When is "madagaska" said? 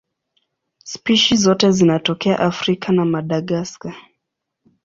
3.05-3.93